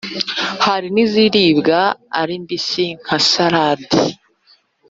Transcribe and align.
hari 0.65 0.87
n’iziribwa 0.93 1.79
ari 2.21 2.35
mbisi 2.43 2.85
nka 3.01 3.17
sarade. 3.29 3.97